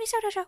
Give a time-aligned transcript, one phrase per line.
[0.00, 0.44] Tony Soto Show.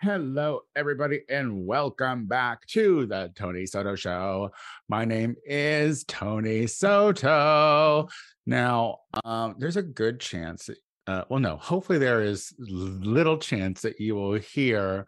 [0.00, 4.50] Hello, everybody, and welcome back to the Tony Soto Show.
[4.88, 8.08] My name is Tony Soto.
[8.46, 10.70] Now, um, there's a good chance,
[11.06, 15.04] uh, well, no, hopefully, there is little chance that you will hear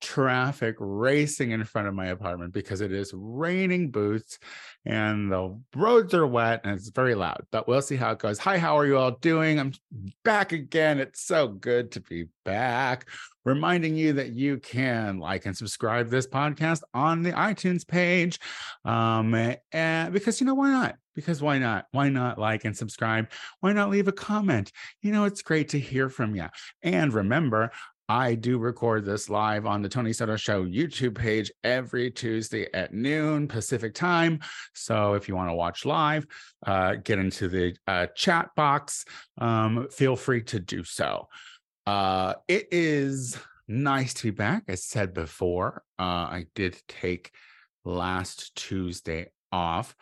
[0.00, 4.38] traffic racing in front of my apartment because it is raining boots
[4.84, 7.46] and the roads are wet and it's very loud.
[7.50, 8.38] But we'll see how it goes.
[8.38, 9.58] Hi, how are you all doing?
[9.58, 9.72] I'm
[10.24, 10.98] back again.
[10.98, 13.08] It's so good to be back.
[13.44, 18.38] Reminding you that you can like and subscribe this podcast on the iTunes page.
[18.84, 19.34] Um,
[19.72, 20.96] and because you know why not?
[21.14, 21.86] Because why not?
[21.90, 23.28] Why not like and subscribe?
[23.60, 24.70] Why not leave a comment?
[25.02, 26.46] You know, it's great to hear from you.
[26.82, 27.72] And remember,
[28.08, 32.94] I do record this live on the Tony Soto Show YouTube page every Tuesday at
[32.94, 34.40] noon Pacific time.
[34.72, 36.26] So if you want to watch live,
[36.66, 39.04] uh, get into the uh, chat box,
[39.36, 41.28] um, feel free to do so.
[41.86, 44.64] Uh, it is nice to be back.
[44.68, 47.30] As said before, uh, I did take
[47.84, 49.94] last Tuesday off,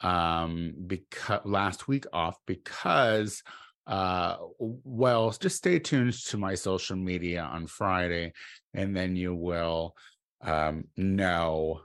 [0.00, 3.42] um, because last week off because
[3.88, 8.32] uh, well, just stay tuned to my social media on Friday,
[8.74, 9.96] and then you will
[10.42, 11.80] um, know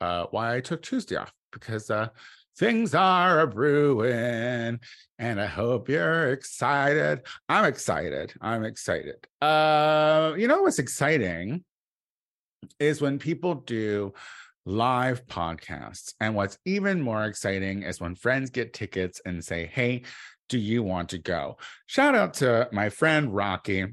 [0.00, 2.08] uh, why I took Tuesday off because uh,
[2.58, 4.78] things are a brewing,
[5.18, 7.22] and I hope you're excited.
[7.48, 8.34] I'm excited.
[8.42, 9.26] I'm excited.
[9.40, 11.64] Uh, you know what's exciting
[12.78, 14.12] is when people do
[14.66, 16.12] live podcasts.
[16.20, 20.02] And what's even more exciting is when friends get tickets and say, Hey,
[20.48, 21.56] do you want to go?
[21.86, 23.86] Shout out to my friend Rocky.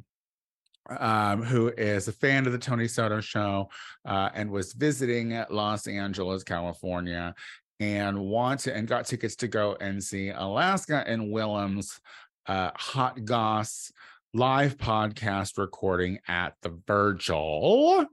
[0.99, 3.69] Um, who is a fan of the Tony Soto show
[4.03, 7.33] uh, and was visiting Los Angeles, California,
[7.79, 12.01] and wanted and got tickets to go and see Alaska and Willam's
[12.47, 13.93] uh, Hot Goss
[14.33, 18.05] live podcast recording at the Virgil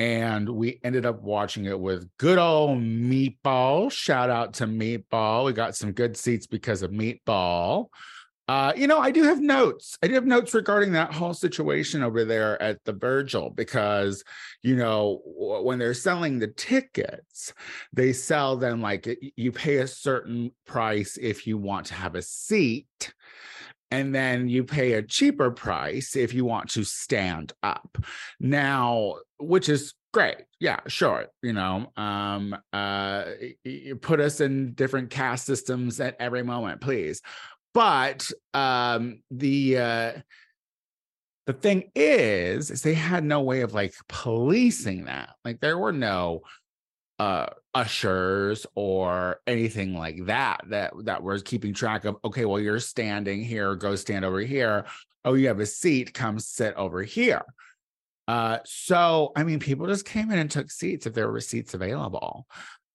[0.00, 3.92] and we ended up watching it with good old Meatball.
[3.92, 5.44] Shout out to Meatball.
[5.44, 7.88] We got some good seats because of Meatball.
[8.48, 9.98] Uh, you know, I do have notes.
[10.02, 14.24] I do have notes regarding that whole situation over there at the Virgil because,
[14.62, 17.52] you know, when they're selling the tickets,
[17.92, 19.06] they sell them like
[19.36, 23.12] you pay a certain price if you want to have a seat
[23.90, 27.98] and then you pay a cheaper price if you want to stand up.
[28.38, 30.38] Now which is great.
[30.58, 33.24] Yeah sure you know um uh
[33.64, 37.22] you put us in different caste systems at every moment please.
[37.72, 40.12] But um the uh
[41.46, 45.30] the thing is is they had no way of like policing that.
[45.44, 46.42] Like there were no
[47.20, 47.44] uh
[47.74, 53.44] ushers or anything like that that that was keeping track of okay well you're standing
[53.44, 54.86] here go stand over here.
[55.22, 57.42] Oh you have a seat come sit over here.
[58.26, 61.74] Uh so i mean people just came in and took seats if there were seats
[61.74, 62.46] available.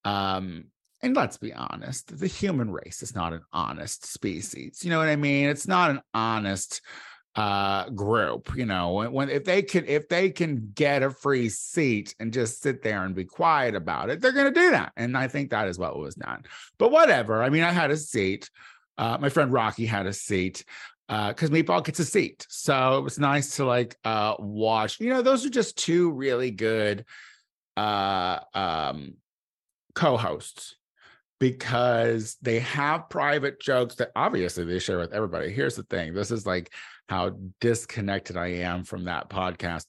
[0.03, 0.65] Um
[1.03, 5.07] and let's be honest the human race is not an honest species you know what
[5.07, 5.49] i mean?
[5.49, 6.81] It's not an honest
[7.35, 11.50] uh group you know when, when if they can if they can get a free
[11.50, 14.94] seat and just sit there and be quiet about it they're going to do that
[14.96, 16.44] and i think that is what was done
[16.78, 18.50] but whatever i mean i had a seat
[18.97, 20.63] uh my friend rocky had a seat
[21.09, 25.09] uh because meatball gets a seat so it was nice to like uh watch you
[25.09, 27.03] know those are just two really good
[27.75, 29.16] uh um
[29.94, 30.75] co-hosts
[31.40, 35.52] because they have private jokes that obviously they share with everybody.
[35.52, 36.73] Here's the thing this is like
[37.07, 39.85] how disconnected I am from that podcast.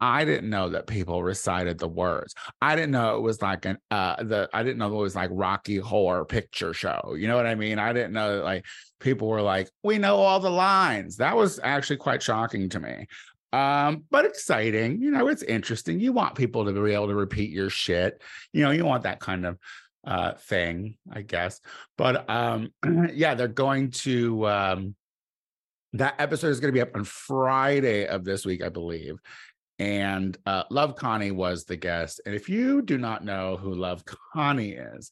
[0.00, 2.34] I didn't know that people recited the words.
[2.62, 5.30] I didn't know it was like an uh the I didn't know it was like
[5.32, 7.14] Rocky Horror Picture Show.
[7.18, 7.78] You know what I mean?
[7.78, 8.64] I didn't know that like
[8.98, 11.16] people were like, we know all the lines.
[11.16, 13.06] That was actually quite shocking to me.
[13.52, 16.00] Um, but exciting, you know, it's interesting.
[16.00, 18.22] You want people to be able to repeat your shit.
[18.52, 19.58] You know, you want that kind of
[20.06, 21.60] uh thing, I guess.
[21.98, 22.72] But um
[23.12, 24.94] yeah, they're going to um
[25.94, 29.16] that episode is going to be up on Friday of this week, I believe.
[29.78, 32.20] And uh, Love Connie was the guest.
[32.26, 35.10] And if you do not know who Love Connie is,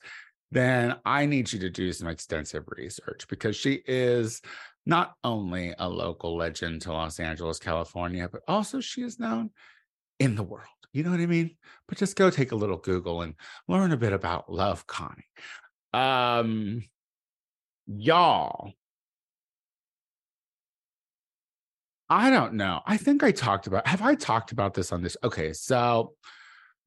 [0.51, 4.41] then I need you to do some extensive research because she is
[4.87, 9.51] not only a local legend to Los Angeles, California, but also she is known
[10.19, 10.67] in the world.
[10.93, 11.57] You know what I mean?
[11.87, 13.35] But just go take a little Google and
[13.69, 15.25] learn a bit about Love Connie.
[15.93, 16.83] Um,
[17.87, 18.73] y'all,
[22.11, 22.81] I don't know.
[22.87, 25.17] I think I talked about have I talked about this on this?
[25.23, 26.15] Okay, so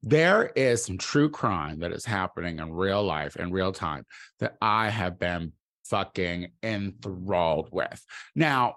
[0.02, 4.04] there is some true crime that is happening in real life in real time
[4.40, 5.52] that I have been
[5.84, 8.04] fucking enthralled with.
[8.34, 8.76] Now,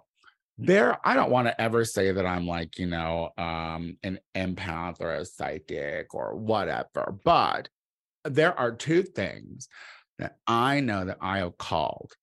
[0.57, 5.01] there i don't want to ever say that i'm like you know um an empath
[5.01, 7.67] or a psychic or whatever but
[8.23, 9.67] there are two things
[10.17, 12.13] that i know that i have called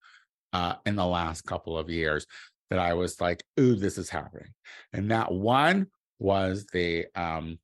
[0.55, 2.27] uh in the last couple of years
[2.73, 4.49] that i was like ooh this is happening
[4.95, 5.87] and that one
[6.19, 7.59] was the um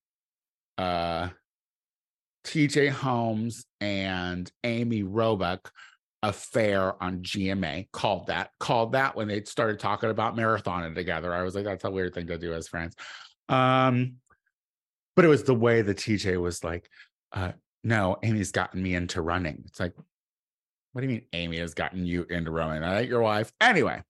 [0.76, 1.28] uh
[2.44, 5.70] tj holmes and amy robach
[6.22, 11.32] affair on GMA, called that, called that when they started talking about marathoning together.
[11.32, 12.96] I was like, that's a weird thing to do as friends.
[13.48, 14.16] Um,
[15.14, 16.88] but it was the way the TJ was like,
[17.32, 17.52] uh,
[17.84, 19.62] no, Amy's gotten me into running.
[19.66, 19.94] It's like,
[20.92, 22.82] what do you mean Amy has gotten you into running?
[22.82, 23.52] I your wife.
[23.60, 24.02] Anyway,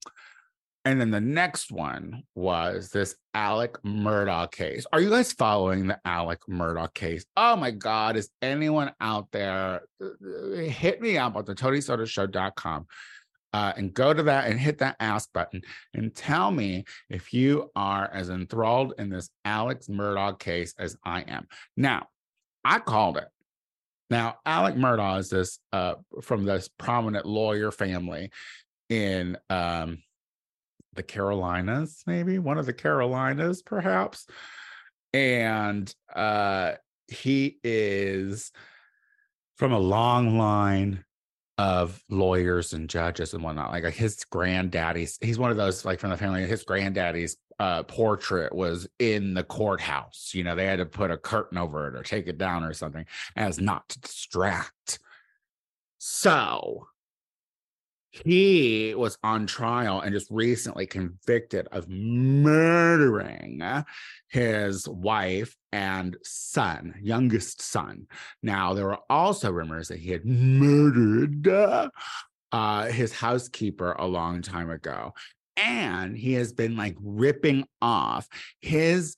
[0.88, 4.87] and then the next one was this Alec Murdaugh case.
[4.90, 7.26] Are you guys following the Alec Murdaugh case?
[7.37, 9.82] Oh my God, is anyone out there?
[10.02, 12.87] Uh, hit me up at the TonySotoShow.com
[13.52, 15.61] uh, and go to that and hit that ask button
[15.93, 21.20] and tell me if you are as enthralled in this Alex Murdaugh case as I
[21.20, 21.49] am.
[21.76, 22.06] Now,
[22.64, 23.29] I called it.
[24.08, 28.31] Now, Alec Murdaugh is this uh, from this prominent lawyer family
[28.88, 29.99] in um,
[30.99, 34.27] the Carolinas, maybe one of the Carolinas, perhaps.
[35.15, 36.73] And uh,
[37.06, 38.53] he is
[39.56, 41.05] from a long line
[41.56, 43.71] of lawyers and judges and whatnot.
[43.71, 46.45] Like his granddaddy's, he's one of those like from the family.
[46.47, 50.33] His granddaddy's uh, portrait was in the courthouse.
[50.35, 52.73] You know, they had to put a curtain over it or take it down or
[52.73, 53.06] something
[53.37, 54.99] as not to distract.
[55.99, 56.89] So
[58.11, 63.63] he was on trial and just recently convicted of murdering
[64.29, 68.07] his wife and son, youngest son.
[68.43, 71.47] Now, there were also rumors that he had murdered
[72.53, 75.13] uh, his housekeeper a long time ago.
[75.57, 78.29] And he has been like ripping off
[78.61, 79.17] his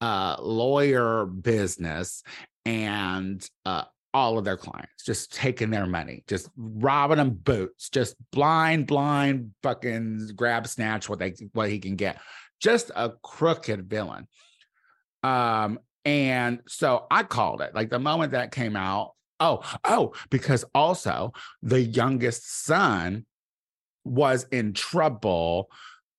[0.00, 2.22] uh, lawyer business
[2.64, 8.16] and uh, all of their clients, just taking their money, just robbing them boots, just
[8.32, 12.18] blind, blind, fucking grab snatch what they what he can get.
[12.60, 14.26] Just a crooked villain.
[15.22, 19.12] Um, and so I called it like the moment that came out.
[19.40, 21.32] Oh, oh, because also
[21.62, 23.24] the youngest son
[24.04, 25.70] was in trouble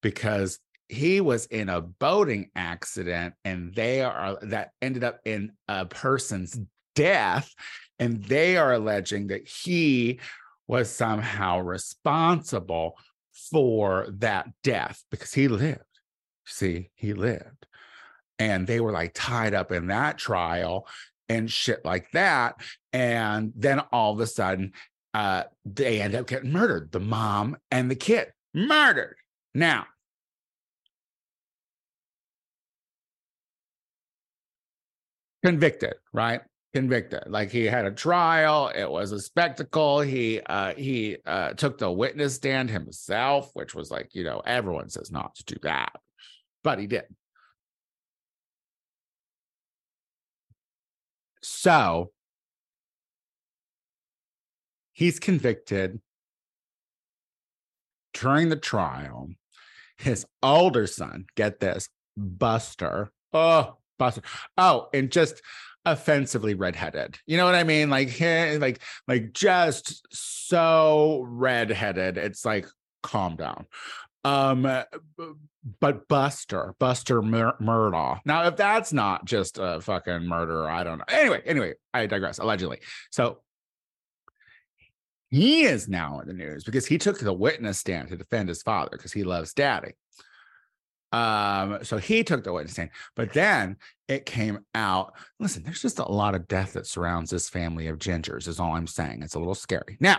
[0.01, 5.85] because he was in a boating accident and they are that ended up in a
[5.85, 6.57] person's
[6.99, 7.55] death.
[7.97, 10.19] And they are alleging that he
[10.67, 12.97] was somehow responsible
[13.49, 15.79] for that death because he lived.
[16.45, 17.65] See, he lived.
[18.37, 20.87] And they were like tied up in that trial
[21.29, 22.55] and shit like that.
[22.91, 24.73] And then all of a sudden,
[25.13, 29.15] uh, they end up getting murdered the mom and the kid murdered.
[29.53, 29.85] Now,
[35.43, 36.41] convicted, right?
[36.73, 37.23] Convicted.
[37.27, 41.91] Like he had a trial it was a spectacle he uh he uh took the
[41.91, 45.91] witness stand himself which was like you know everyone says not to do that
[46.63, 47.05] but he did.
[51.41, 52.11] So
[54.93, 56.01] he's convicted.
[58.13, 59.29] During the trial
[59.97, 64.21] his older son get this buster oh buster
[64.57, 65.41] oh and just
[65.85, 67.17] offensively redheaded.
[67.25, 67.89] You know what I mean?
[67.89, 72.17] Like like like just so redheaded.
[72.17, 72.67] It's like
[73.03, 73.65] calm down.
[74.23, 74.83] Um
[75.79, 78.19] but Buster, Buster Mur- Murdaugh.
[78.25, 81.05] Now if that's not just a fucking murderer, I don't know.
[81.09, 82.79] Anyway, anyway, I digress allegedly.
[83.11, 83.41] So
[85.29, 88.63] he is now in the news because he took the witness stand to defend his
[88.63, 89.93] father because he loves daddy.
[91.11, 95.13] Um, so he took the witness stand, but then it came out.
[95.39, 98.75] Listen, there's just a lot of death that surrounds this family of gingers, is all
[98.75, 99.23] I'm saying.
[99.23, 99.97] It's a little scary.
[99.99, 100.17] Now,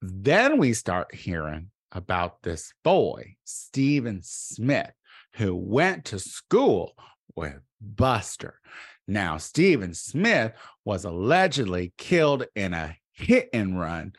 [0.00, 4.92] then we start hearing about this boy, Stephen Smith,
[5.34, 6.92] who went to school
[7.34, 8.60] with Buster.
[9.08, 10.52] Now, Stephen Smith
[10.84, 14.12] was allegedly killed in a hit and run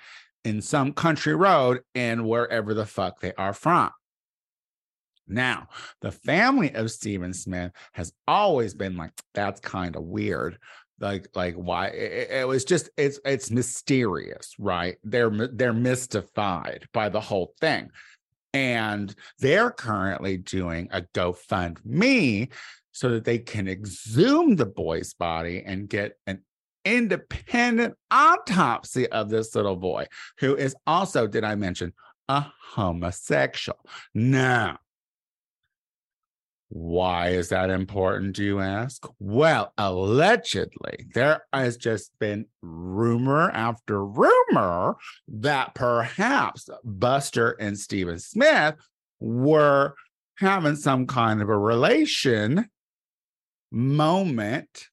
[0.43, 3.91] in some country road in wherever the fuck they are from.
[5.31, 5.67] Now,
[6.01, 10.57] the family of Stephen Smith has always been like, that's kind of weird.
[10.99, 14.97] Like, like why it, it, was just it's it's mysterious, right?
[15.03, 17.89] They're they're mystified by the whole thing.
[18.53, 22.51] And they're currently doing a GoFundMe
[22.91, 26.43] so that they can exhume the boy's body and get an
[26.85, 30.05] independent autopsy of this little boy,
[30.39, 31.93] who is also, did I mention,
[32.27, 33.79] a homosexual.
[34.13, 34.79] Now,
[36.73, 39.05] why is that important, do you ask?
[39.19, 44.95] Well, allegedly, there has just been rumor after rumor
[45.27, 48.75] that perhaps Buster and Stephen Smith
[49.19, 49.95] were
[50.37, 52.69] having some kind of a relation
[53.69, 54.87] moment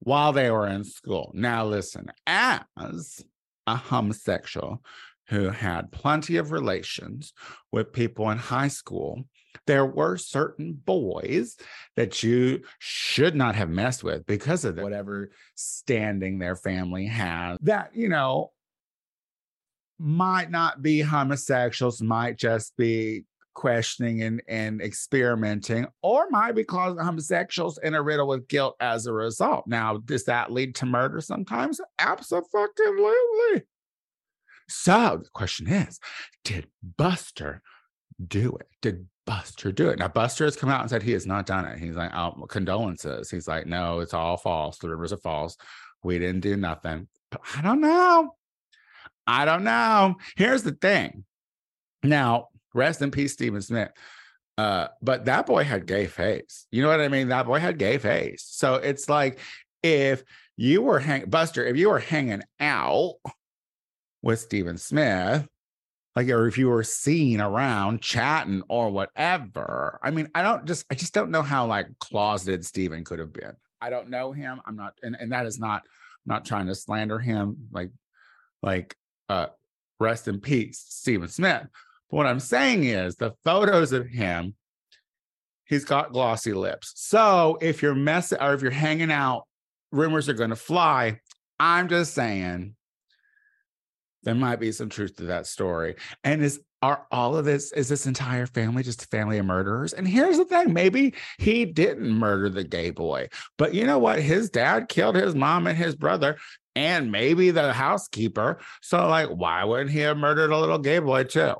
[0.00, 1.30] while they were in school.
[1.34, 3.24] Now, listen, as
[3.68, 4.82] a homosexual
[5.28, 7.32] who had plenty of relations
[7.70, 9.22] with people in high school,
[9.66, 11.56] there were certain boys
[11.96, 17.94] that you should not have messed with because of whatever standing their family has that,
[17.94, 18.50] you know,
[19.98, 26.98] might not be homosexuals, might just be questioning and, and experimenting, or might be causing
[26.98, 29.64] homosexuals in a riddle with guilt as a result.
[29.66, 31.80] Now, does that lead to murder sometimes?
[31.98, 33.62] Absolutely.
[34.68, 36.00] So the question is,
[36.44, 36.66] did
[36.96, 37.62] Buster
[38.26, 38.68] do it?
[38.80, 39.98] Did Buster do it?
[39.98, 41.78] Now, Buster has come out and said he has not done it.
[41.78, 43.30] He's like, oh, condolences.
[43.30, 44.78] He's like, no, it's all false.
[44.78, 45.56] The rumors are false.
[46.02, 47.08] We didn't do nothing.
[47.30, 48.34] But I don't know.
[49.26, 50.16] I don't know.
[50.36, 51.24] Here's the thing.
[52.02, 53.90] Now, rest in peace, Stephen Smith.
[54.58, 56.66] Uh, but that boy had gay face.
[56.70, 57.28] You know what I mean?
[57.28, 58.44] That boy had gay face.
[58.46, 59.38] So it's like
[59.82, 60.24] if
[60.56, 63.14] you were hang Buster, if you were hanging out
[64.22, 65.46] with Stephen Smith,
[66.14, 69.98] like or if you were seen around chatting or whatever.
[70.02, 73.32] I mean, I don't just I just don't know how like closeted Stephen could have
[73.32, 73.54] been.
[73.80, 74.60] I don't know him.
[74.66, 77.90] I'm not and, and that is not I'm not trying to slander him like
[78.62, 78.96] like
[79.28, 79.46] uh
[80.00, 81.66] rest in peace, Stephen Smith.
[82.10, 84.54] But what I'm saying is the photos of him,
[85.64, 86.92] he's got glossy lips.
[86.96, 89.44] So if you're messing or if you're hanging out,
[89.92, 91.20] rumors are going to fly.
[91.58, 92.74] I'm just saying
[94.22, 95.96] there might be some truth to that story.
[96.24, 99.92] And is are all of this is this entire family just a family of murderers?
[99.92, 103.28] And here's the thing, maybe he didn't murder the gay boy.
[103.56, 104.20] But you know what?
[104.20, 106.38] His dad killed his mom and his brother
[106.74, 108.58] and maybe the housekeeper.
[108.80, 111.54] So like why wouldn't he have murdered a little gay boy too?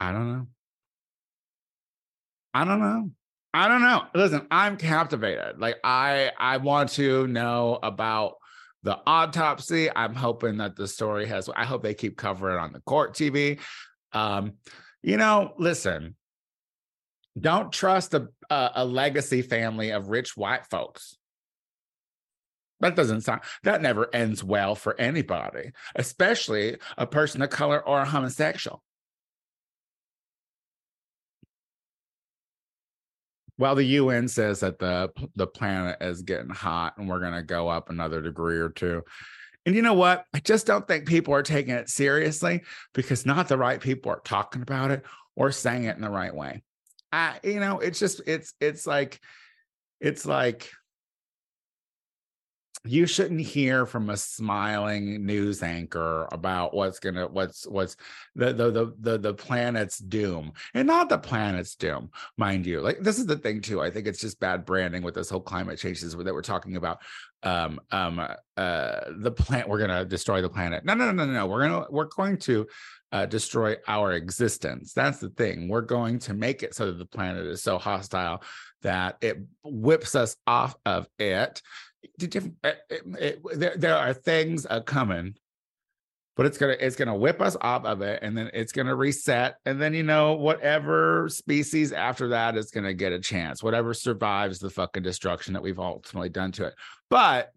[0.00, 0.46] I don't know.
[2.54, 3.10] I don't know.
[3.54, 4.04] I don't know.
[4.14, 5.58] Listen, I'm captivated.
[5.58, 8.34] Like I I want to know about
[8.82, 9.90] the autopsy.
[9.94, 13.60] I'm hoping that the story has I hope they keep covering on the court TV.
[14.12, 14.54] Um
[15.02, 16.16] you know, listen.
[17.38, 21.16] Don't trust a, a, a legacy family of rich white folks.
[22.80, 28.00] That doesn't sound that never ends well for anybody, especially a person of color or
[28.00, 28.82] a homosexual.
[33.58, 37.42] Well, the UN says that the the planet is getting hot and we're going to
[37.42, 39.02] go up another degree or two.
[39.66, 40.24] And you know what?
[40.32, 42.62] I just don't think people are taking it seriously
[42.94, 45.04] because not the right people are talking about it
[45.36, 46.62] or saying it in the right way.
[47.12, 49.20] I, you know, it's just it's it's like
[50.00, 50.70] it's like
[52.84, 57.96] you shouldn't hear from a smiling news anchor about what's gonna what's what's
[58.34, 63.00] the the the the, the planet's doom and not the planet's doom mind you like
[63.00, 65.78] this is the thing too i think it's just bad branding with this whole climate
[65.78, 66.98] changes that we're talking about
[67.42, 68.20] um um
[68.56, 71.86] uh the plant we're gonna destroy the planet no no no no no we're gonna
[71.90, 72.66] we're going to
[73.10, 74.92] uh, destroy our existence.
[74.92, 75.68] That's the thing.
[75.68, 78.42] We're going to make it so that the planet is so hostile
[78.82, 81.62] that it whips us off of it
[82.04, 82.72] eh, eh,
[83.18, 85.34] eh, there, there are things uh, coming,
[86.36, 89.56] but it's gonna it's gonna whip us off of it, and then it's gonna reset,
[89.66, 93.62] and then you know whatever species after that is gonna get a chance.
[93.62, 96.74] Whatever survives the fucking destruction that we've ultimately done to it.
[97.10, 97.52] But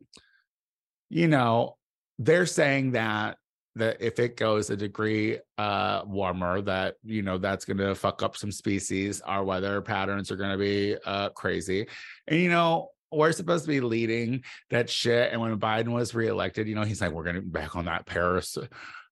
[1.10, 1.78] you know,
[2.20, 3.38] they're saying that
[3.76, 8.22] that if it goes a degree uh warmer that you know that's going to fuck
[8.22, 11.88] up some species our weather patterns are going to be uh crazy
[12.28, 15.32] and you know we're supposed to be leading that shit.
[15.32, 18.06] And when Biden was reelected, you know, he's like, we're going to back on that
[18.06, 18.58] Paris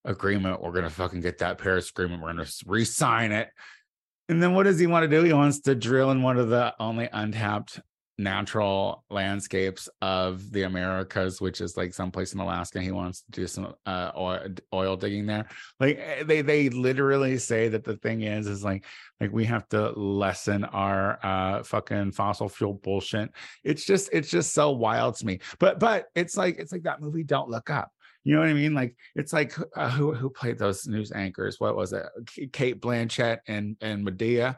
[0.04, 0.62] agreement.
[0.62, 2.22] We're going to fucking get that Paris agreement.
[2.22, 3.48] We're going to re sign it.
[4.28, 5.24] And then what does he want to do?
[5.24, 7.80] He wants to drill in one of the only untapped
[8.22, 12.80] natural landscapes of the Americas, which is like someplace in Alaska.
[12.80, 14.10] He wants to do some uh,
[14.72, 15.48] oil, digging there.
[15.78, 18.84] Like eh, they they literally say that the thing is is like
[19.20, 23.30] like we have to lessen our uh fucking fossil fuel bullshit.
[23.64, 25.40] It's just it's just so wild to me.
[25.58, 27.90] But but it's like it's like that movie Don't Look Up.
[28.22, 28.74] You know what I mean?
[28.74, 31.58] Like it's like uh, who who played those news anchors?
[31.58, 32.06] What was it?
[32.52, 34.56] Cate Blanchett and and Madea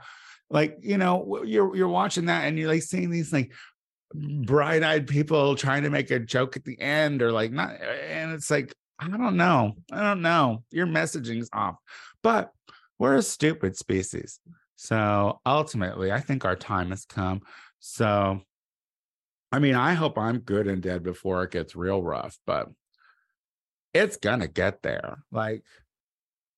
[0.52, 3.52] like you know you're you're watching that and you're like seeing these like
[4.14, 8.50] bright-eyed people trying to make a joke at the end or like not and it's
[8.50, 9.72] like I don't know.
[9.90, 10.62] I don't know.
[10.70, 11.74] Your messaging's off.
[12.22, 12.52] But
[12.98, 14.38] we're a stupid species.
[14.76, 17.40] So ultimately, I think our time has come.
[17.80, 18.40] So,
[19.50, 22.68] I mean, I hope I'm good and dead before it gets real rough, but
[23.92, 25.18] it's gonna get there.
[25.32, 25.64] Like,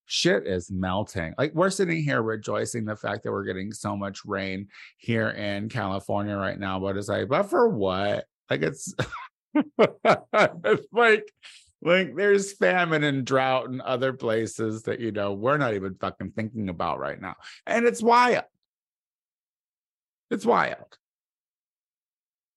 [0.07, 1.35] shit is melting.
[1.39, 5.69] Like, we're sitting here rejoicing the fact that we're getting so much rain here in
[5.69, 8.27] California right now, but it's like, but for what?
[8.51, 8.95] Like, it's,
[9.79, 11.31] it's like,
[11.85, 16.31] like there's famine and drought in other places that you know we're not even fucking
[16.31, 17.35] thinking about right now
[17.67, 18.45] and it's wild
[20.31, 20.97] it's wild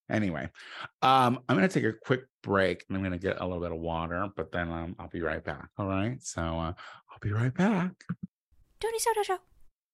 [0.10, 0.50] anyway
[1.02, 3.80] um i'm gonna take a quick break and i'm gonna get a little bit of
[3.80, 6.22] water but then um, i'll be right back all right?
[6.22, 7.92] So uh, i'll be right back.
[8.80, 9.38] Tony soto show.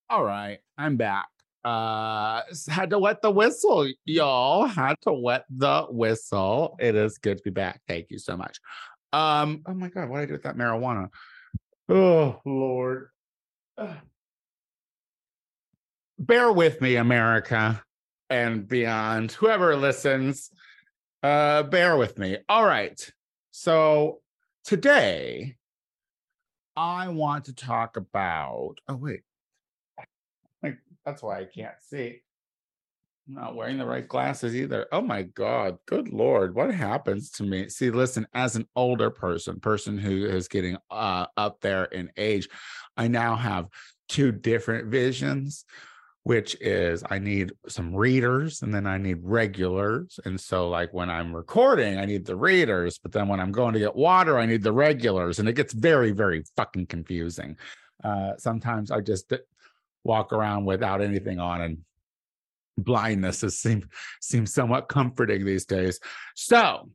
[0.09, 1.27] All right i'm back.
[1.63, 6.75] Uh had to wet the whistle y'all had to wet the whistle.
[6.79, 8.59] It is good to be back thank you so much.
[9.13, 11.09] Um, oh my god, what did I do with that marijuana?
[11.89, 13.09] Oh Lord.
[16.19, 17.83] Bear with me, America
[18.29, 19.31] and beyond.
[19.33, 20.49] Whoever listens,
[21.21, 22.37] uh, bear with me.
[22.49, 23.11] All right.
[23.51, 24.21] So
[24.63, 25.55] today
[26.75, 29.21] I want to talk about oh wait.
[30.61, 32.21] Like that's why I can't see.
[33.27, 34.87] I'm not wearing the right glasses either.
[34.91, 35.77] Oh my God.
[35.85, 36.55] Good Lord.
[36.55, 37.69] What happens to me?
[37.69, 42.49] See, listen, as an older person, person who is getting uh, up there in age,
[42.97, 43.67] I now have
[44.09, 45.63] two different visions,
[46.23, 50.19] which is I need some readers and then I need regulars.
[50.25, 53.73] And so, like when I'm recording, I need the readers, but then when I'm going
[53.73, 55.39] to get water, I need the regulars.
[55.39, 57.57] And it gets very, very fucking confusing.
[58.03, 59.33] Uh, sometimes I just
[60.03, 61.77] walk around without anything on and
[62.77, 63.85] blindness has seemed
[64.21, 65.99] seems somewhat comforting these days.
[66.35, 66.89] So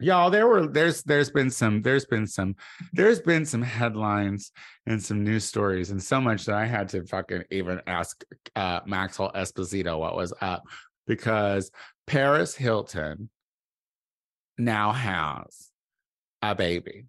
[0.00, 2.56] y'all there were there's there's been some there's been some
[2.92, 4.50] there's been some headlines
[4.86, 8.24] and some news stories and so much that i had to fucking even ask
[8.56, 10.64] uh maxwell esposito what was up
[11.06, 11.70] because
[12.06, 13.28] paris hilton
[14.58, 15.70] now has
[16.42, 17.06] a baby.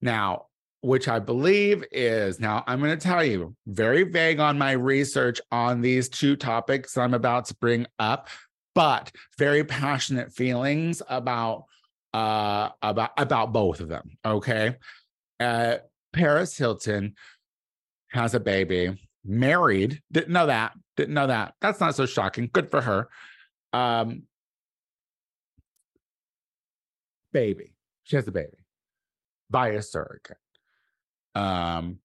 [0.00, 0.46] Now
[0.84, 5.40] which I believe is now I'm going to tell you very vague on my research
[5.52, 8.28] on these two topics I'm about to bring up,
[8.74, 11.66] but very passionate feelings about
[12.14, 14.18] uh about about both of them.
[14.24, 14.76] Okay.
[15.40, 15.76] Uh
[16.12, 17.14] Paris Hilton
[18.10, 21.54] has a baby, married, didn't know that, didn't know that.
[21.60, 22.50] That's not so shocking.
[22.52, 23.08] Good for her.
[23.72, 24.24] Um
[27.32, 27.74] baby.
[28.04, 28.58] She has a baby
[29.50, 30.38] by a surrogate
[31.34, 31.98] um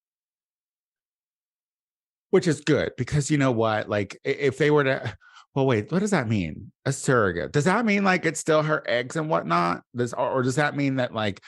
[2.30, 5.18] which is good because you know what like if they were to
[5.58, 6.72] well wait what does that mean?
[6.86, 9.82] A surrogate does that mean like it's still her eggs and whatnot?
[9.96, 11.42] Does or does that mean that like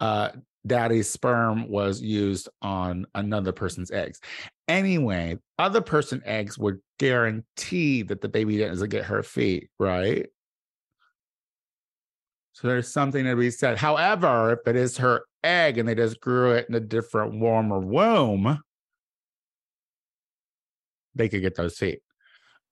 [0.00, 0.32] uh
[0.66, 4.20] daddy's sperm was used on another person's eggs?
[4.68, 10.26] Anyway other person eggs would guarantee that the baby doesn't get her feet right?
[12.52, 13.78] So there's something to be said.
[13.78, 17.80] However if it is her egg and they just grew it in a different, warmer
[17.80, 18.60] womb,
[21.14, 22.03] they could get those feet.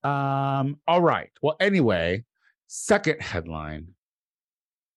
[0.04, 1.30] Um, all right.
[1.40, 2.24] Well, anyway,
[2.66, 3.88] second headline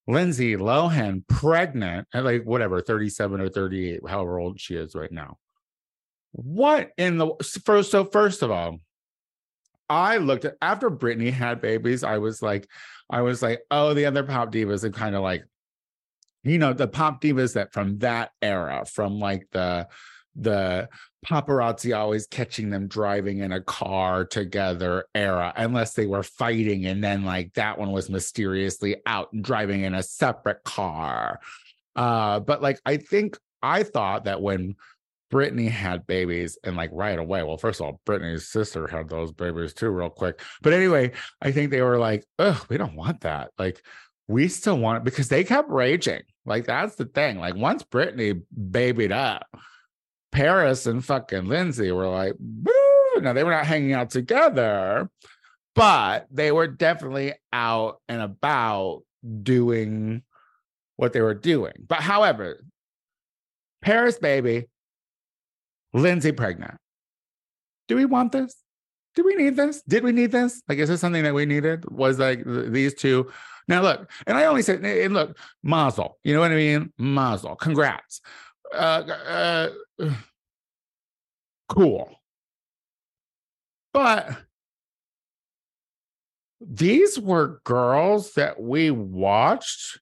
[0.07, 5.37] Lindsay Lohan pregnant at like whatever, 37 or 38, however old she is right now.
[6.31, 7.91] What in the first?
[7.91, 8.79] So, first of all,
[9.89, 12.67] I looked at after Britney had babies, I was like,
[13.09, 15.45] I was like, oh, the other pop divas are kind of like
[16.45, 19.87] you know the pop divas that from that era from like the
[20.35, 20.87] the
[21.25, 27.03] paparazzi always catching them driving in a car together era unless they were fighting and
[27.03, 31.39] then like that one was mysteriously out and driving in a separate car
[31.95, 34.75] uh but like i think i thought that when
[35.33, 37.41] Britney had babies and like right away.
[37.41, 40.39] Well, first of all, Britney's sister had those babies too, real quick.
[40.61, 43.49] But anyway, I think they were like, oh, we don't want that.
[43.57, 43.81] Like,
[44.27, 46.21] we still want it because they kept raging.
[46.45, 47.39] Like that's the thing.
[47.39, 49.47] Like once Britney babied up,
[50.35, 52.71] Paris and fucking Lindsay were like, Boo!
[53.21, 55.09] now they were not hanging out together,
[55.75, 59.03] but they were definitely out and about
[59.43, 60.23] doing
[60.97, 61.71] what they were doing.
[61.87, 62.65] But however,
[63.81, 64.65] Paris baby,
[65.93, 66.75] Lindsay pregnant.
[67.87, 68.57] Do we want this?
[69.15, 69.83] Do we need this?
[69.83, 70.61] Did we need this?
[70.67, 71.89] Like, is this something that we needed?
[71.89, 73.31] Was like these two
[73.67, 76.93] now, look, and I only said, and look, mazel, you know what I mean?
[76.97, 78.21] Mazel, congrats.
[78.73, 80.09] Uh, uh,
[81.69, 82.19] cool.
[83.93, 84.37] But
[86.59, 89.99] these were girls that we watched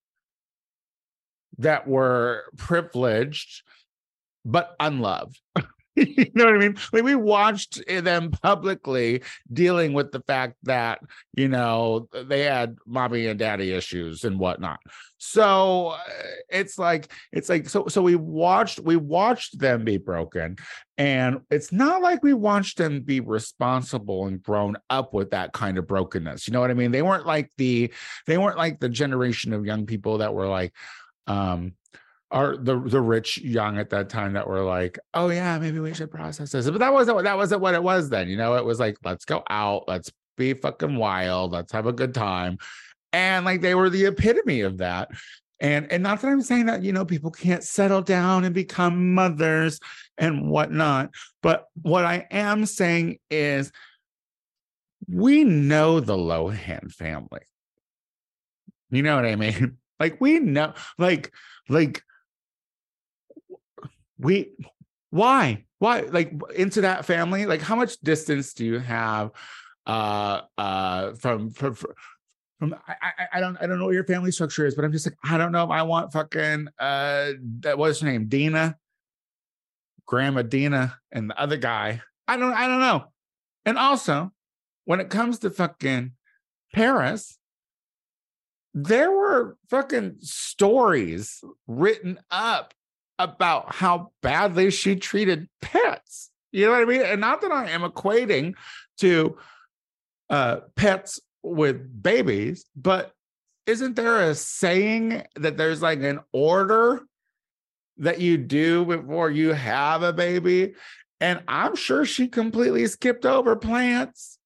[1.58, 3.64] that were privileged
[4.46, 5.40] but unloved.
[5.96, 6.78] you know what I mean?
[6.92, 11.00] Like we watched them publicly dealing with the fact that
[11.36, 14.80] you know they had mommy and daddy issues and whatnot.
[15.18, 16.00] So uh,
[16.50, 20.56] it's like it's like so so we watched we watched them be broken,
[20.98, 25.78] and it's not like we watched them be responsible and grown up with that kind
[25.78, 26.48] of brokenness.
[26.48, 26.92] You know what I mean?
[26.92, 27.94] They weren't like the
[28.26, 30.74] they weren't like the generation of young people that were like
[31.28, 31.74] um
[32.34, 35.94] are the the rich young at that time that were like, oh yeah, maybe we
[35.94, 36.70] should process this.
[36.70, 38.28] But that wasn't that wasn't what it was then.
[38.28, 41.94] You know, it was like, let's go out, let's be fucking wild, let's have a
[41.94, 42.58] good time.
[43.14, 45.10] And like they were the epitome of that.
[45.60, 49.14] And and not that I'm saying that, you know, people can't settle down and become
[49.14, 49.80] mothers
[50.18, 51.12] and whatnot.
[51.44, 53.72] But what I am saying is
[55.08, 57.42] we know the Lohan family.
[58.90, 59.78] You know what I mean?
[60.00, 61.32] Like we know, like,
[61.70, 62.04] like
[64.24, 64.52] we
[65.10, 65.66] why?
[65.80, 66.02] Why?
[66.02, 67.46] Like into that family?
[67.46, 69.32] Like how much distance do you have
[69.86, 74.66] uh uh from from, from I, I don't I don't know what your family structure
[74.66, 78.00] is, but I'm just like I don't know if I want fucking uh that what's
[78.00, 78.28] her name?
[78.28, 78.78] Dina,
[80.08, 82.02] Grandma Dina, and the other guy.
[82.28, 83.06] I don't I don't know.
[83.66, 84.32] And also,
[84.86, 86.14] when it comes to fucking
[86.74, 87.38] Paris,
[88.74, 92.74] there were fucking stories written up
[93.20, 96.32] about how badly she treated pets.
[96.52, 97.02] You know what I mean?
[97.02, 98.56] And not that I am equating
[99.00, 99.38] to
[100.30, 103.14] uh, pets with babies, but
[103.66, 107.02] isn't there a saying that there's like an order
[107.98, 110.74] that you do before you have a baby?
[111.22, 114.38] And I'm sure she completely skipped over plants.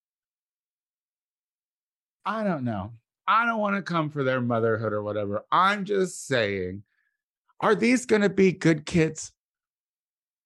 [2.26, 2.92] I don't know.
[3.28, 5.46] I don't want to come for their motherhood or whatever.
[5.52, 6.84] I'm just saying
[7.60, 9.32] are these going to be good kids?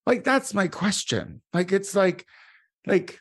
[0.06, 1.42] Like that's my question.
[1.54, 2.26] Like it's like
[2.88, 3.20] like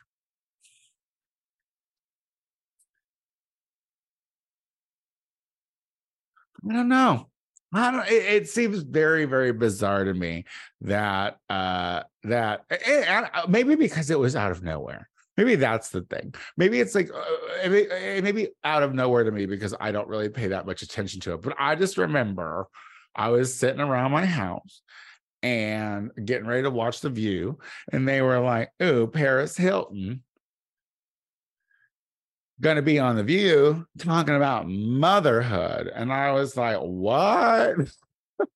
[6.69, 7.27] I don't know.
[7.73, 10.43] I don't it, it, seems very very bizarre to me
[10.81, 15.09] that uh that and uh, maybe because it was out of nowhere.
[15.37, 16.33] Maybe that's the thing.
[16.57, 20.27] Maybe it's like uh, maybe, maybe out of nowhere to me because I don't really
[20.29, 21.41] pay that much attention to it.
[21.41, 22.67] But I just remember
[23.15, 24.81] I was sitting around my house
[25.43, 27.59] and getting ready to watch The View,
[27.91, 30.23] and they were like, "Ooh, Paris Hilton."
[32.59, 35.87] Going to be on The View talking about motherhood.
[35.87, 37.75] And I was like, what?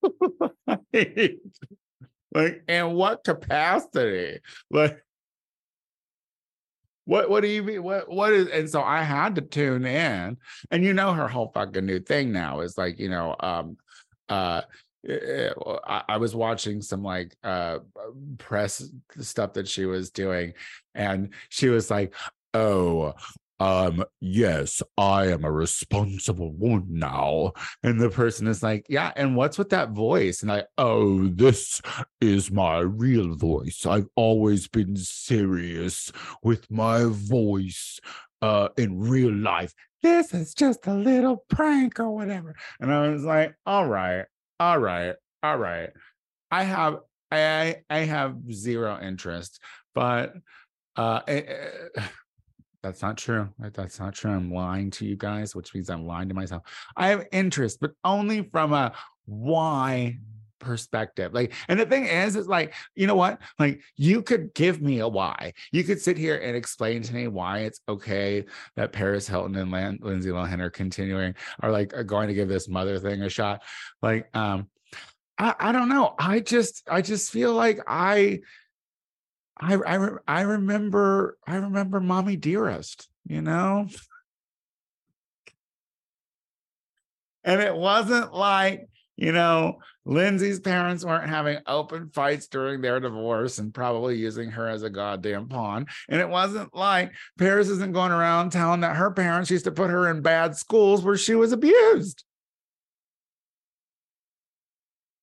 [0.94, 4.42] like, in what capacity?
[4.70, 5.04] Like,
[7.06, 7.84] what what do you mean?
[7.84, 10.38] What what is and so I had to tune in.
[10.72, 13.78] And you know her whole fucking new thing now is like, you know, um
[14.30, 14.62] uh
[15.08, 15.50] eh,
[15.86, 17.80] I, I was watching some like uh
[18.38, 20.54] press stuff that she was doing
[20.94, 22.14] and she was like
[22.54, 23.14] oh
[23.62, 29.34] um yes i am a responsible woman now and the person is like yeah and
[29.36, 30.42] what's with that voice?
[30.42, 31.82] And i oh this
[32.20, 33.86] is my real voice.
[33.86, 36.12] I've always been serious
[36.44, 38.00] with my voice
[38.42, 39.74] uh in real life
[40.06, 42.56] this is just a little prank or whatever.
[42.80, 44.26] And I was like, all right,
[44.60, 45.90] all right, all right.
[46.52, 47.00] I have
[47.32, 49.60] I I have zero interest,
[49.96, 50.34] but
[50.96, 52.08] uh it, eh, it, eh,
[52.84, 53.50] that's not true.
[53.58, 54.30] That's not true.
[54.30, 56.62] I'm lying to you guys, which means I'm lying to myself.
[56.96, 58.92] I have interest, but only from a
[59.26, 60.20] why
[60.66, 61.34] perspective.
[61.34, 63.40] Like, and the thing is, is like, you know what?
[63.58, 65.54] Like, you could give me a why.
[65.72, 69.72] You could sit here and explain to me why it's okay that Paris Hilton and
[69.72, 73.30] Lan- Lindsay Lohan are continuing, are like are going to give this mother thing a
[73.30, 73.62] shot.
[74.02, 74.68] Like, um,
[75.38, 76.16] I, I don't know.
[76.20, 78.40] I just, I just feel like I,
[79.58, 83.08] I, I, I remember, I remember Mommy Dearest.
[83.28, 83.88] You know.
[87.44, 93.60] And it wasn't like you know, Lindsay's parents weren't having open fights during their divorce
[93.60, 95.88] and probably using her as a goddamn pawn.
[96.10, 99.90] And it wasn't like Paris isn't going around telling that her parents used to put
[99.90, 102.24] her in bad schools where she was abused.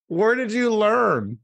[0.08, 1.38] Where did you learn?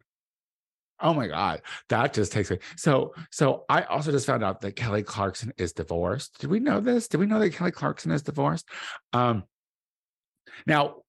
[1.01, 2.59] Oh my God, that just takes me.
[2.77, 6.41] So, so I also just found out that Kelly Clarkson is divorced.
[6.41, 7.09] Did we know this?
[7.09, 8.69] Did we know that Kelly Clarkson is divorced?
[9.13, 9.45] Um,
[10.67, 11.03] now,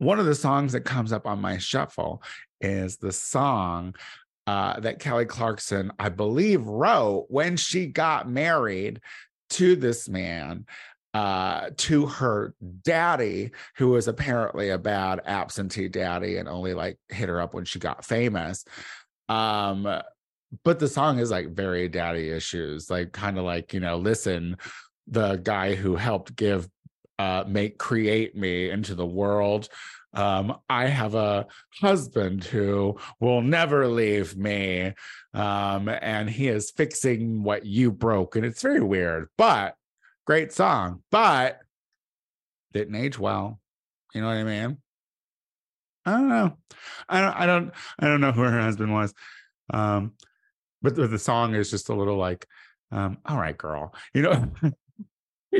[0.00, 2.22] one of the songs that comes up on my shuffle
[2.60, 3.94] is the song
[4.48, 9.00] uh, that Kelly Clarkson, I believe, wrote when she got married
[9.50, 10.66] to this man.
[11.12, 17.28] uh, to her daddy, who was apparently a bad absentee daddy and only like hit
[17.28, 18.64] her up when she got famous.
[19.28, 20.02] Um,
[20.64, 24.56] but the song is like very daddy issues, like kind of like, you know, listen,
[25.08, 26.68] the guy who helped give
[27.20, 29.68] uh make create me into the world.
[30.12, 31.46] Um, I have a
[31.80, 34.94] husband who will never leave me.
[35.34, 38.34] Um, and he is fixing what you broke.
[38.34, 39.76] And it's very weird, but
[40.26, 41.60] great song, but
[42.72, 43.60] didn't age well.
[44.14, 44.78] You know what I mean?
[46.04, 46.56] I don't know.
[47.08, 49.14] I don't I don't I don't know who her husband was.
[49.72, 50.12] Um,
[50.82, 52.46] but the, song is just a little like,
[52.90, 54.50] um, all right, girl, you know.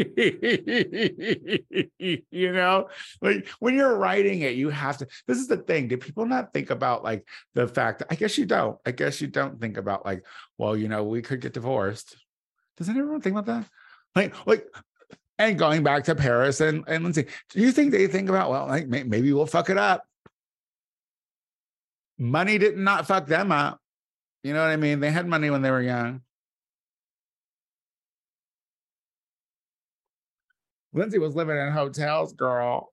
[1.99, 2.89] you know,
[3.21, 5.07] like when you're writing it, you have to.
[5.27, 5.89] This is the thing.
[5.89, 8.79] Do people not think about like the fact I guess you don't?
[8.87, 10.25] I guess you don't think about like,
[10.59, 12.17] well, you know, we could get divorced.
[12.77, 13.69] Does anyone think about that?
[14.15, 14.67] Like, like,
[15.39, 18.67] and going back to Paris and, and Lindsay, do you think they think about, well,
[18.67, 20.05] like maybe we'll fuck it up?
[22.19, 23.81] Money did not fuck them up.
[24.43, 25.01] You know what I mean?
[25.01, 26.23] They had money when they were young.
[30.93, 32.93] Lindsay was living in hotels, girl.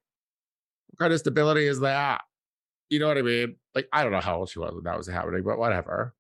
[0.89, 2.21] What kind of stability is that?
[2.89, 3.55] You know what I mean?
[3.75, 6.13] Like, I don't know how old she was when that was happening, but whatever.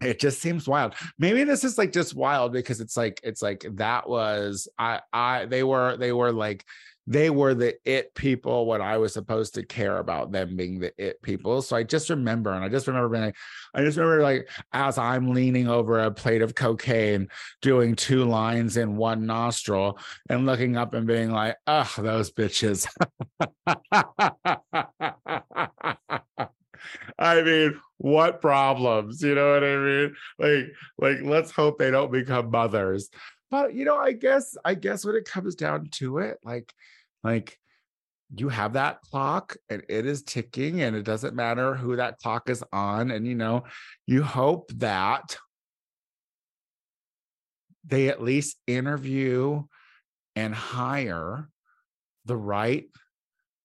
[0.00, 0.94] It just seems wild.
[1.18, 5.46] Maybe this is like just wild because it's like it's like that was I I
[5.46, 6.64] they were they were like
[7.06, 10.92] they were the it people when I was supposed to care about them being the
[10.98, 11.24] it mm-hmm.
[11.24, 11.62] people.
[11.62, 13.36] So I just remember, and I just remember being like,
[13.74, 17.28] I just remember like as I'm leaning over a plate of cocaine,
[17.60, 22.86] doing two lines in one nostril, and looking up and being like, ugh, those bitches.
[27.18, 29.22] I mean, what problems?
[29.22, 30.14] You know what I mean?
[30.38, 30.64] Like,
[30.98, 33.10] like let's hope they don't become mothers.
[33.52, 36.72] But you know, I guess, I guess when it comes down to it, like,
[37.22, 37.58] like
[38.34, 42.48] you have that clock and it is ticking, and it doesn't matter who that clock
[42.48, 43.10] is on.
[43.10, 43.64] And you know,
[44.06, 45.36] you hope that
[47.84, 49.62] they at least interview
[50.34, 51.50] and hire
[52.24, 52.86] the right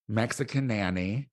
[0.06, 1.30] Mexican nanny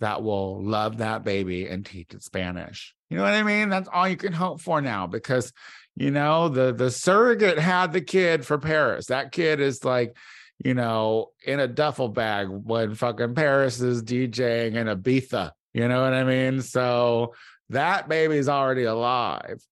[0.00, 2.94] that will love that baby and teach it Spanish.
[3.12, 3.68] You know what I mean?
[3.68, 5.52] That's all you can hope for now because
[5.96, 9.08] you know the the surrogate had the kid for Paris.
[9.08, 10.16] That kid is like,
[10.64, 15.50] you know, in a duffel bag when fucking Paris is DJing in Ibiza.
[15.74, 16.62] You know what I mean?
[16.62, 17.34] So
[17.68, 19.62] that baby's already alive.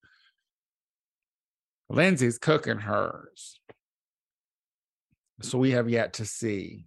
[1.89, 3.59] Lindsay's cooking hers.
[5.41, 6.85] So we have yet to see.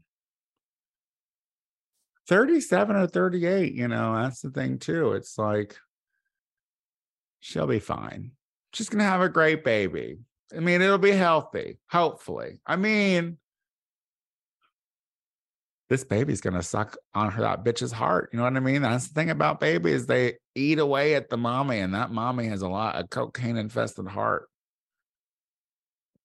[2.28, 5.14] 37 or 38, you know, that's the thing too.
[5.14, 5.76] It's like
[7.44, 8.30] she'll be fine.
[8.72, 10.16] She's going to have a great baby.
[10.56, 12.58] I mean, it'll be healthy, hopefully.
[12.66, 13.36] I mean,
[15.90, 18.30] this baby's to suck on her that bitch's heart.
[18.32, 18.80] You know what I mean?
[18.80, 20.06] That's the thing about babies.
[20.06, 24.08] They eat away at the mommy, and that mommy has a lot of cocaine infested
[24.08, 24.48] heart.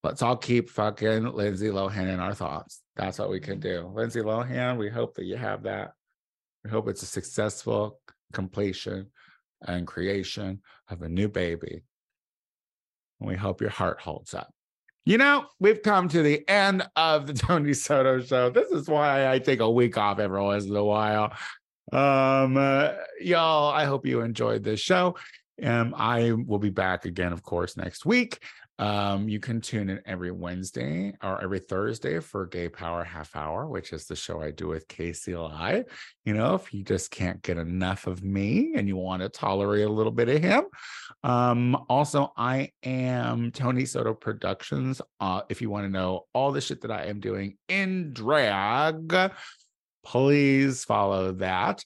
[0.01, 2.81] Let's all keep fucking Lindsay Lohan in our thoughts.
[2.95, 3.91] That's what we can do.
[3.93, 5.91] Lindsay Lohan, we hope that you have that.
[6.63, 7.99] We hope it's a successful
[8.31, 9.07] completion
[9.65, 11.83] and creation of a new baby.
[13.19, 14.53] And we hope your heart holds up.
[15.05, 18.49] You know, we've come to the end of the Tony Soto show.
[18.49, 21.33] This is why I take a week off every once in a while.
[21.91, 25.15] Um, uh, y'all, I hope you enjoyed this show.
[25.63, 28.39] Um, I will be back again, of course, next week.
[28.79, 33.67] Um, you can tune in every Wednesday or every Thursday for Gay Power Half Hour,
[33.67, 34.85] which is the show I do with
[35.27, 35.83] Lai.
[36.23, 39.85] You know, if you just can't get enough of me and you want to tolerate
[39.85, 40.63] a little bit of him.
[41.25, 45.01] Um, also, I am Tony Soto Productions.
[45.19, 49.13] Uh, if you want to know all the shit that I am doing in drag,
[50.05, 51.83] please follow that.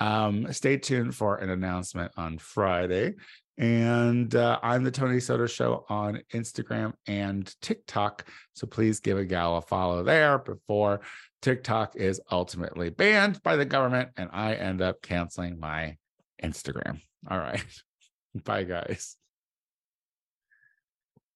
[0.00, 3.14] Um, stay tuned for an announcement on Friday.
[3.58, 8.28] And uh, I'm the Tony Soto Show on Instagram and TikTok.
[8.52, 11.00] So please give a gal a follow there before
[11.40, 15.96] TikTok is ultimately banned by the government and I end up canceling my
[16.42, 17.00] Instagram.
[17.30, 17.64] All right.
[18.44, 19.16] Bye, guys.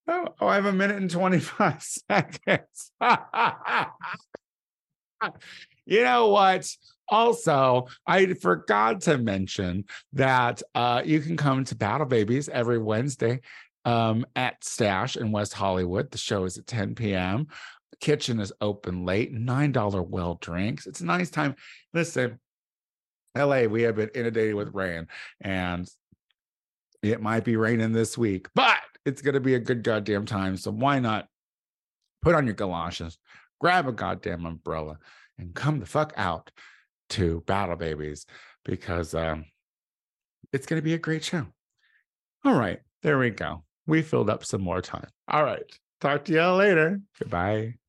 [0.07, 2.93] Oh, oh, I have a minute and 25 seconds.
[5.87, 6.69] you know what?
[7.11, 13.41] Also, I forgot to mention that uh, you can come to Battle Babies every Wednesday
[13.85, 16.11] um, at Stash in West Hollywood.
[16.11, 17.49] The show is at 10 p.m.
[18.01, 20.87] Kitchen is open late, $9 well drinks.
[20.87, 21.57] It's a nice time.
[21.93, 22.39] Listen,
[23.37, 25.09] LA, we have been inundated with rain,
[25.41, 25.89] and
[27.03, 30.57] it might be raining this week, but it's going to be a good goddamn time.
[30.57, 31.27] So why not
[32.23, 33.19] put on your galoshes,
[33.61, 34.99] grab a goddamn umbrella,
[35.39, 36.51] and come the fuck out
[37.11, 38.27] to Battle Babies
[38.65, 39.45] because um,
[40.53, 41.47] it's going to be a great show.
[42.45, 43.65] All right, there we go.
[43.87, 45.09] We filled up some more time.
[45.29, 45.63] All right,
[46.01, 47.01] talk to y'all later.
[47.19, 47.80] Goodbye.